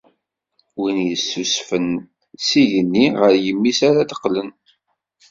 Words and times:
Win 0.79 0.97
yessusfen 1.09 1.87
s 2.47 2.49
igenni, 2.61 3.05
ɣer 3.19 3.33
yimi-s 3.43 3.79
ara 3.89 4.01
d-qqlen. 4.09 4.49